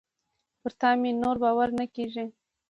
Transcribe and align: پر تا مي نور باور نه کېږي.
پر 0.59 0.71
تا 0.79 0.89
مي 1.01 1.11
نور 1.21 1.35
باور 1.43 1.69
نه 1.79 1.85
کېږي. 1.95 2.25